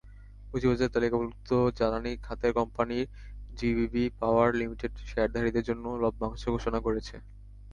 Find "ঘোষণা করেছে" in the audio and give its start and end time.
6.55-7.15